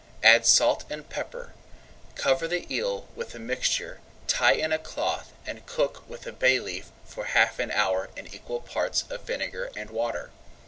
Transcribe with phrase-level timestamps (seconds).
[0.23, 1.53] Add salt and pepper,
[2.15, 6.59] cover the eel with the mixture, tie in a cloth, and cook with a bay
[6.59, 10.31] leaf for half an hour in equal parts of vinegar and water.